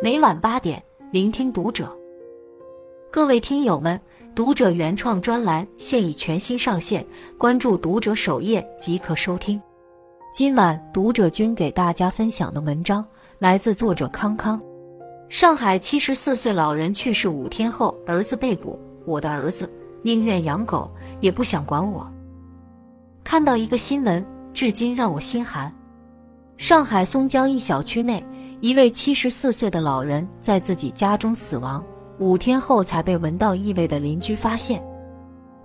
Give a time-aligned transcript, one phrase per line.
[0.00, 1.92] 每晚八点，聆听读者。
[3.10, 4.00] 各位听友们，
[4.32, 7.04] 读者原创专栏现已全新上线，
[7.36, 9.60] 关注读者首页即可收听。
[10.32, 13.04] 今晚读者君给大家分享的文章
[13.40, 14.62] 来自作者康康。
[15.28, 18.78] 上海七十四岁老人去世五天后，儿子被捕。
[19.04, 19.68] 我的儿子
[20.02, 20.88] 宁愿养狗，
[21.20, 22.08] 也不想管我。
[23.24, 25.74] 看到一个新闻，至今让我心寒。
[26.56, 28.24] 上海松江一小区内。
[28.60, 31.84] 一位七十四岁的老人在自己家中死亡，
[32.18, 34.82] 五天后才被闻到异味的邻居发现。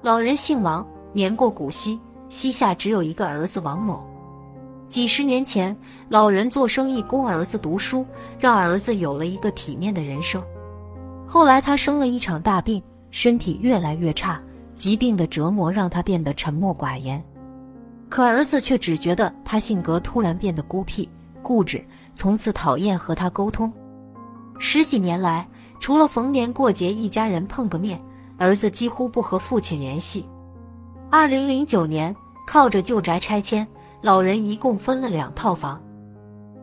[0.04, 4.08] 老人姓王，年过古稀，膝下只有一个儿子王某。
[4.88, 5.76] 几十年前，
[6.08, 8.06] 老人做生意供儿子读书，
[8.38, 10.44] 让儿子有了一个体面的人生。
[11.26, 12.80] 后来他生了一场大病，
[13.10, 14.40] 身体越来越差，
[14.76, 17.23] 疾病的折磨让他变得沉默寡言。
[18.08, 21.10] 可儿子却只觉得他性格突然变得孤僻、
[21.44, 21.86] 固执。
[22.16, 23.72] 从此讨厌和他沟通。
[24.59, 25.48] 十几年来，
[25.80, 28.00] 除了逢年过节一家人碰个面，
[28.38, 30.26] 儿子几乎不和父亲联系。
[31.09, 32.16] 二零零九年，
[32.48, 33.67] 靠着旧宅拆迁，
[34.02, 35.82] 老人一共分了两套房。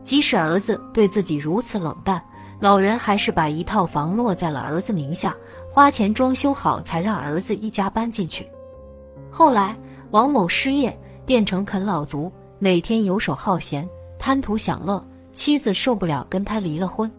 [0.03, 2.23] 即使儿子对自己如此冷淡，
[2.59, 5.35] 老人还是把一套房落在了儿子名下，
[5.69, 8.47] 花钱装修好，才让儿子一家搬进去。
[9.29, 9.75] 后来，
[10.11, 13.87] 王某失业，变成啃老族，每天游手好闲，
[14.21, 15.03] 贪图享乐。
[15.33, 17.09] 妻子受不了，跟他离了婚。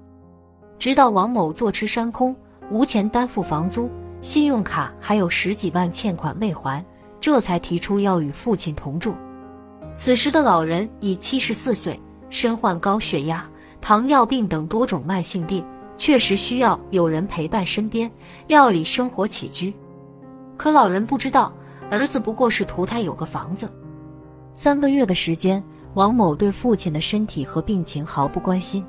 [0.79, 2.37] 直到王某坐吃山空，
[2.71, 6.85] 无钱担负房租，信用卡还有十几万欠款未还，
[7.19, 9.15] 这才提出要与父亲同住。
[9.95, 13.49] 此时的老人已七十四岁，身患高血压、
[13.81, 15.65] 糖尿病等多种慢性病，
[15.97, 18.09] 确实需要有人陪伴身边，
[18.47, 19.73] 料理生活起居。
[20.59, 21.51] 可老人不知道，
[21.91, 23.73] 儿子不过是图他有个房子。
[24.53, 25.65] 三个月的时间。
[25.95, 28.85] 王某对父亲的身体和病情毫不关心，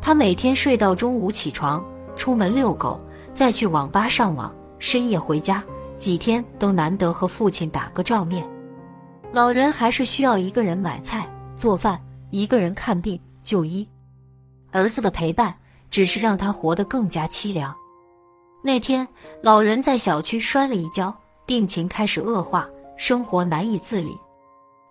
[0.00, 1.84] 他每天睡到中午起床，
[2.16, 3.00] 出门遛狗，
[3.32, 5.62] 再去网吧上网，深夜回家，
[5.96, 8.48] 几天都难得和父亲打个照面。
[9.30, 13.86] 老人还是需要一个人买菜做饭，一个人看病就医。
[14.72, 15.54] 儿子的陪伴
[15.88, 17.74] 只是让他活得更加凄凉。
[18.60, 19.06] 那天，
[19.40, 21.14] 老人在小区摔了一跤，
[21.46, 24.18] 病情开始恶化，生活难以自理。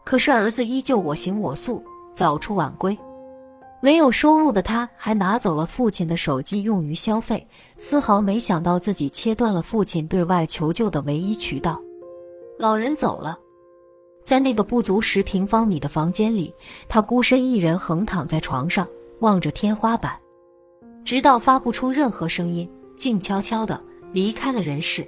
[0.08, 2.98] 可是儿子依旧我行我素，早出晚归。
[3.82, 7.46] 没有收入的他，还拿走了父亲的手机用于消费，
[7.76, 11.78] 丝毫没想到自己切断了父亲对外求救的唯一渠道。
[12.58, 13.38] 老人走了，
[14.24, 16.56] 在那个不足十平方米的房间里，
[16.88, 18.88] 他孤身一人横躺在床上，
[19.20, 20.18] 望着天花板，
[21.04, 23.78] 直到发不出任何声音，静悄悄地
[24.14, 25.06] 离开了人世。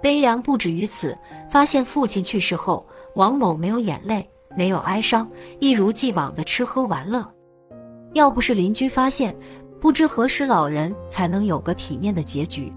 [0.00, 1.14] 悲凉不止于此，
[1.50, 2.82] 发现父亲去世后。
[3.16, 5.26] 王某没有眼泪，没有哀伤，
[5.58, 7.26] 一如既往的吃喝玩乐。
[8.12, 9.34] 要不是邻居发现，
[9.80, 12.70] 不知何时老人才能有个体面的结局。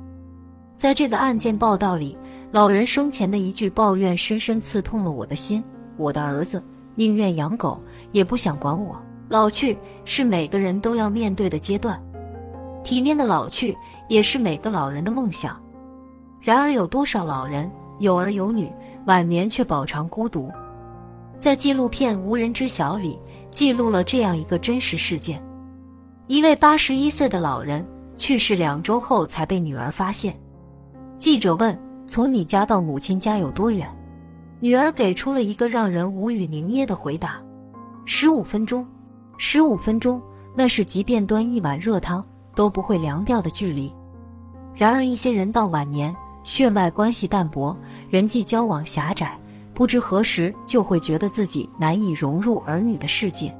[0.77, 2.17] 在这个案件报道里，
[2.53, 5.61] 老人生前的一句抱怨深深刺痛了我的心：
[5.97, 6.63] 我的儿子
[6.95, 7.77] 宁愿养狗，
[8.13, 8.97] 也不想管我。
[9.27, 12.01] 老去是每个人都要面对的阶段，
[12.81, 13.77] 体面的老去
[14.07, 15.61] 也是每个老人的梦想。
[16.39, 17.69] 然而，有多少老人
[17.99, 18.71] 有儿有女？
[19.09, 20.51] 晚年却饱尝孤独，
[21.39, 23.17] 在纪录片《无人知晓》里
[23.49, 25.43] 记录了这样一个真实事件：
[26.27, 27.83] 一位八十一岁的老人
[28.17, 30.39] 去世两周后才被女儿发现。
[31.17, 31.75] 记者问
[32.05, 33.89] ：“从你家到母亲家有多远？”
[34.61, 37.41] 女儿给出了一个让人无语凝噎的回答
[38.05, 38.85] ：“十五分钟。”
[39.39, 40.21] 十五分钟，
[40.55, 43.91] 那是即便端一碗热汤都不会凉掉的距离。
[44.75, 46.15] 然而，一些人到晚年。
[46.49, 47.77] 血脉关系淡薄，
[48.09, 49.37] 人际交往狭窄，
[49.71, 53.55] 不知何时就会觉得自己难以融入儿女的世界。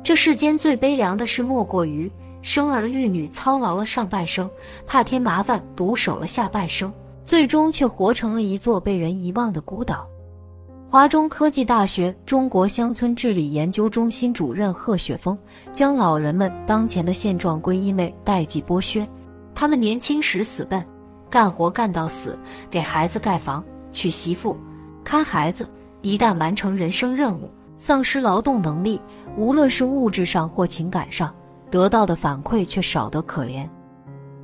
[0.00, 2.08] 这世间最悲凉的事，莫过于
[2.40, 4.48] 生儿育女操劳了上半生，
[4.86, 6.92] 怕添麻烦独守了下半生，
[7.24, 10.06] 最终却活成了一座被人遗忘的孤岛。
[10.88, 15.36] 华中科技大学中国乡村治理研究中心主任贺雪峰
[15.72, 19.04] 将老人们当前的现状归因为代际剥削，
[19.52, 20.80] 他们年轻时死笨。
[21.34, 22.38] 干活干到死，
[22.70, 24.56] 给孩子盖房、娶媳妇、
[25.02, 25.68] 看孩子。
[26.00, 29.00] 一旦完成人生任务，丧失劳动能力，
[29.36, 31.34] 无论是物质上或情感上，
[31.72, 33.68] 得到的反馈却少得可怜。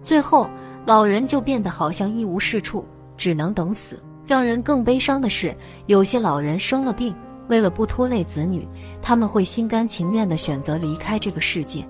[0.02, 0.50] 最后，
[0.84, 2.84] 老人就变得好像一无是处，
[3.16, 4.02] 只能等死。
[4.26, 5.56] 让人更悲伤的是，
[5.86, 7.14] 有些老人生了病，
[7.46, 8.66] 为了不拖累子女，
[9.00, 11.88] 他们会心甘情愿地选择离开这个世界。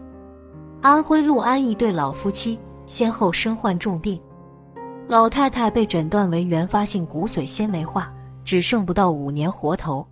[0.82, 4.20] 安徽六安一对老夫妻先后身患重病。
[5.10, 8.08] 老太太被诊断为原发性骨髓纤维化，
[8.44, 10.06] 只剩不到五年活头。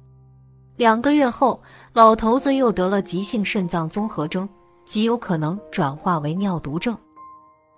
[0.75, 1.63] 两个月后，
[1.93, 4.49] 老头子又得了急性肾脏综合征，
[4.85, 6.99] 极有可能转化为尿毒症。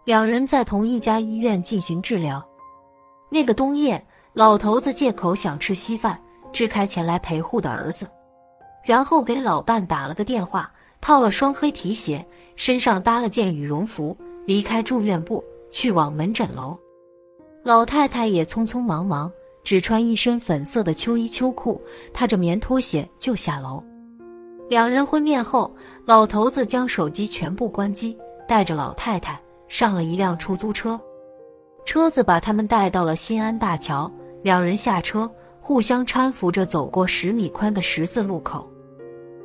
[0.07, 2.43] 两人在同一家医院进行治疗。
[3.29, 4.03] 那个冬夜，
[4.33, 6.19] 老头子借口想吃稀饭，
[6.51, 8.09] 支开前来陪护的儿子，
[8.83, 10.73] 然后给老伴打了个电话，
[11.03, 12.27] 套了双黑皮鞋，
[12.57, 16.75] 身上搭了件羽绒服，离开住院部，去往门诊楼。
[17.63, 19.31] 老太太也匆匆忙忙，
[19.63, 21.79] 只穿一身粉色的秋衣秋裤，
[22.11, 23.83] 踏着棉拖鞋就下楼。
[24.71, 25.71] 两人会面后，
[26.07, 28.17] 老头子将手机全部关机，
[28.49, 30.99] 带着老太太上了一辆出租车，
[31.85, 34.11] 车子把他们带到了新安大桥。
[34.43, 35.31] 两人下车，
[35.61, 38.67] 互相搀扶着走过十米宽的十字路口。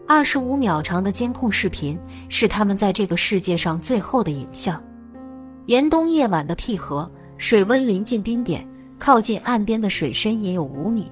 [0.07, 4.81] 二十五秒长的监控视频是他们在这个世界上最后的影像。
[5.65, 7.11] 严冬夜晚的庇河。
[7.37, 8.67] 水温临近冰点，
[8.97, 11.11] 靠近岸边的水深也有五米。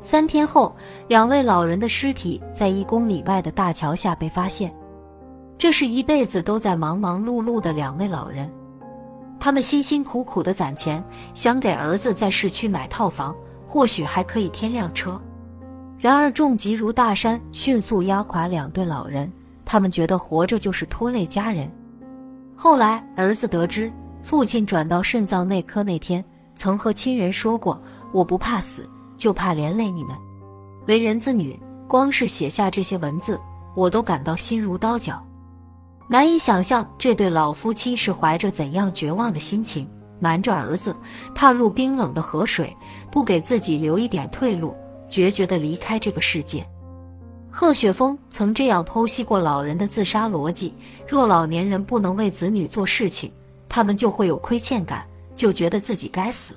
[0.00, 0.74] 三天后，
[1.08, 4.72] 两位老人的尸体在一公里外的大桥下被发现。
[5.58, 8.50] 这是一辈子都在忙忙碌碌的两位老人，
[9.38, 11.02] 他们辛辛苦苦的攒钱，
[11.34, 13.34] 想给儿子在市区买套房，
[13.66, 15.20] 或许还可以添辆车。
[15.98, 19.30] 然而重疾如大山，迅速压垮两对老人。
[19.64, 21.70] 他们觉得活着就是拖累家人。
[22.56, 23.90] 后来，儿子得知。
[24.22, 26.24] 父亲转到肾脏内科那天，
[26.54, 27.80] 曾和亲人说过
[28.12, 28.88] ：“我不怕死，
[29.18, 30.16] 就怕连累你们。”
[30.86, 31.58] 为人子女，
[31.88, 33.38] 光是写下这些文字，
[33.74, 35.22] 我都感到心如刀绞，
[36.08, 39.88] 难以想象这对老夫妻是怀着怎样绝望的心情，
[40.20, 40.94] 瞒着儿子
[41.34, 42.74] 踏入冰冷的河水，
[43.10, 44.74] 不给自己留一点退路，
[45.08, 46.64] 决绝地离开这个世界。
[47.50, 50.72] 贺雪峰曾这样剖析过老人的自杀逻辑：
[51.06, 53.30] 若老年人不能为子女做事情，
[53.74, 55.02] 他们就会有亏欠感，
[55.34, 56.54] 就觉得自己该死。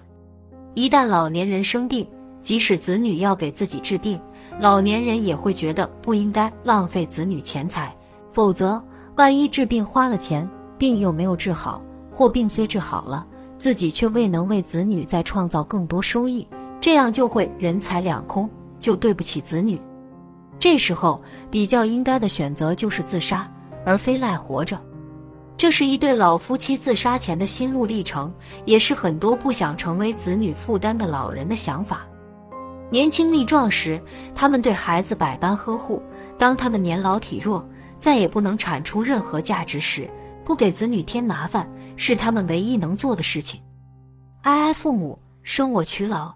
[0.73, 2.05] 一旦老年人生病，
[2.41, 4.19] 即使子女要给自己治病，
[4.59, 7.95] 老年人也会觉得不应该浪费子女钱财。
[8.33, 8.83] 否则，
[9.15, 10.45] 万一治病花了钱，
[10.77, 11.81] 病又没有治好，
[12.11, 13.25] 或病虽治好了，
[13.57, 16.45] 自己却未能为子女再创造更多收益，
[16.81, 19.79] 这样就会人财两空，就对不起子女。
[20.59, 23.49] 这时候，比较应该的选择就是自杀，
[23.85, 24.77] 而非赖活着。
[25.57, 28.33] 这是一对老夫妻自杀前的心路历程，
[28.65, 32.05] 也是很多不想成为子女负担的老人的想法。
[32.91, 34.01] 年轻力壮时，
[34.35, 36.01] 他们对孩子百般呵护；
[36.37, 37.67] 当他们年老体弱，
[37.97, 40.09] 再也不能产出任何价值时，
[40.43, 43.61] 不给子女添麻烦，是他们唯一能做的事情。
[44.41, 46.33] 哀哀父母，生我劬劳。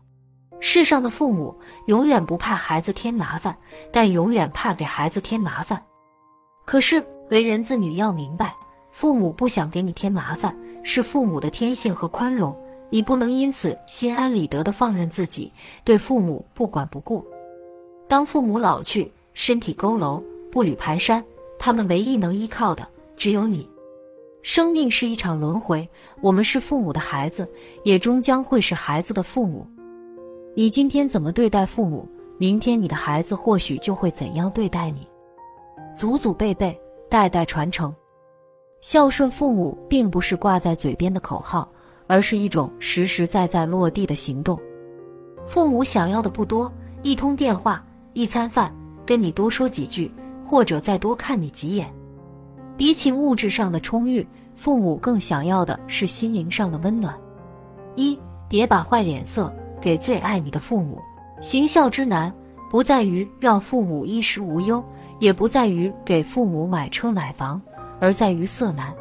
[0.62, 1.58] 世上的父母
[1.88, 3.56] 永远不怕孩子添麻烦，
[3.92, 5.82] 但永远怕给孩子添麻烦。
[6.66, 8.56] 可是为人子女要明白。
[8.92, 12.56] 父母不想给你添麻烦，是父母的天性和宽容，
[12.90, 15.52] 你不能因此心安理得的放任自己，
[15.84, 17.26] 对父母不管不顾。
[18.08, 21.24] 当父母老去，身体佝偻，步履蹒跚，
[21.60, 23.70] 他们唯一能依靠的只有你。
[24.42, 25.88] 生命是一场轮回，
[26.22, 27.48] 我们是父母的孩子，
[27.84, 29.68] 也终将会是孩子的父母。
[30.56, 32.08] 你今天怎么对待父母，
[32.38, 35.08] 明天你的孩子或许就会怎样对待你。
[35.96, 36.78] 祖祖辈辈，
[37.10, 37.94] 代代传承。
[38.82, 41.70] 孝顺父母并不是挂在嘴边的口号，
[42.08, 44.58] 而是一种实实在在落地的行动。
[45.46, 46.72] 父母想要的不多，
[47.02, 47.84] 一通电话，
[48.14, 48.74] 一餐饭，
[49.06, 50.10] 跟你多说几句，
[50.46, 51.94] 或者再多看你几眼。
[52.78, 57.14] 比起物质上的充裕，父母更想要的是心灵上的温暖。
[57.96, 58.18] 一，
[58.48, 60.98] 别把坏脸色给最爱你的父母。
[61.42, 62.34] 行孝之难，
[62.70, 64.82] 不在于让父母衣食无忧，
[65.20, 67.62] 也不在于给父母买车买房。
[68.00, 68.94] 而在于色难。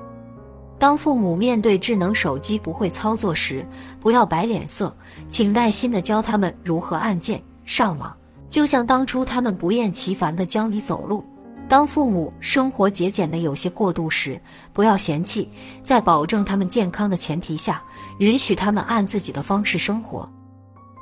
[0.79, 3.67] 当父母面对智能手机不会操作时，
[3.99, 4.95] 不要摆脸色，
[5.27, 8.17] 请耐心的教他们如何按键上网，
[8.49, 11.25] 就像当初他们不厌其烦的教你走路。
[11.69, 14.41] 当父母生活节俭的有些过度时，
[14.73, 15.51] 不要嫌弃，
[15.83, 17.83] 在保证他们健康的前提下，
[18.21, 20.31] 允许他们按自己的方式生活。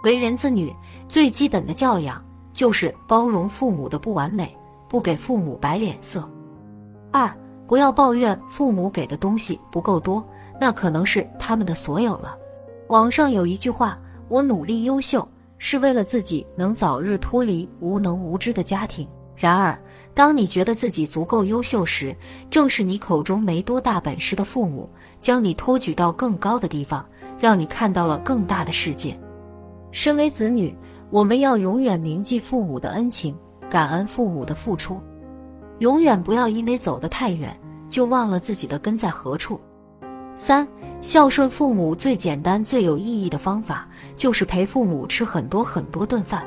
[0.05, 0.75] 为人子女
[1.07, 2.25] 最基本的教养
[2.55, 4.57] 就是包容父母的不完美，
[4.88, 6.26] 不给父母摆脸色。
[7.12, 7.31] 二。
[7.66, 10.25] 不要抱怨父母给的东西不够多，
[10.61, 12.37] 那可能是他们的所有了。
[12.88, 15.26] 网上有一句话：“我努力优秀，
[15.58, 19.06] 是为了自己能早日脱离无能无知的家庭。”
[19.37, 19.78] 然而，
[20.14, 22.16] 当你觉得自己足够优秀时，
[22.49, 24.88] 正是你口中没多大本事的父母，
[25.20, 27.04] 将你托举到更高的地方，
[27.38, 29.18] 让你看到了更大的世界。
[29.90, 30.75] 身为子女，
[31.11, 33.37] 我们要永远铭记父母的恩情，
[33.68, 34.99] 感恩父母的付出。
[35.78, 37.59] 永远不要因为走得太远，
[37.90, 39.61] 就忘了自己的根在何处。
[40.35, 40.66] 三，
[41.00, 46.47] 孝顺父母最简单、最有意义的方法，就是陪父母吃很多很多顿饭。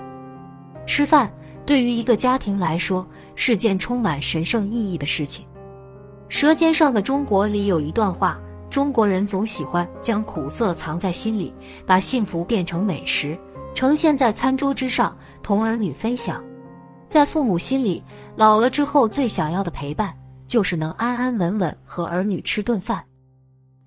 [0.85, 1.31] 吃饭
[1.65, 3.05] 对于一个家庭来说
[3.35, 5.45] 是件充满神圣意义的事情。
[6.27, 11.53] 舌尖上的中国里有一段话：中国人总喜欢将苦涩藏在心里，
[11.85, 13.37] 把幸福变成美食，
[13.73, 16.43] 呈现在餐桌之上，同儿女分享。
[17.09, 18.01] 在父母心里，
[18.35, 23.03] 老了之后最想要的陪伴，就是能安安稳稳和儿女吃顿饭。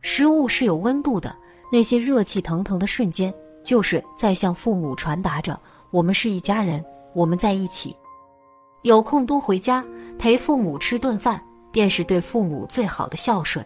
[0.01, 1.33] 食物是有温度的，
[1.71, 5.59] 那些热气腾腾的瞬间，就是在向父母传达着
[5.93, 7.97] 我们是一家人，我们在一起。
[8.83, 9.85] 有空多回家
[10.19, 13.65] 陪父母吃顿饭，便是对父母最好的孝顺。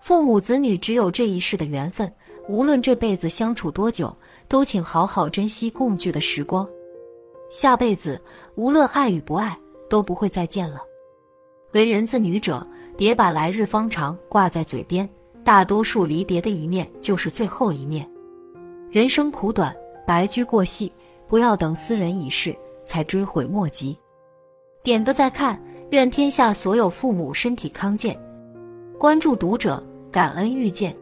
[0.00, 2.12] 父母子女只有这一世的缘分，
[2.48, 4.12] 无论这辈子相处多久，
[4.48, 6.68] 都请好好珍惜共聚的时光。
[7.52, 8.18] 下辈子
[8.54, 9.56] 无论爱与不爱，
[9.88, 10.80] 都不会再见了。
[11.72, 12.66] 为人子女者，
[12.96, 15.08] 别把“来日方长”挂在嘴边。
[15.44, 18.08] 大多数离别的一面就是最后一面。
[18.90, 19.74] 人生苦短，
[20.06, 20.90] 白驹过隙，
[21.28, 22.56] 不要等斯人已逝
[22.86, 23.98] 才追悔莫及。
[24.82, 28.18] 点个再看，愿天下所有父母身体康健。
[28.98, 30.96] 关注读者，感恩遇见。